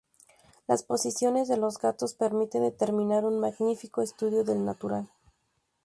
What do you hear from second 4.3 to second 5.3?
del natural.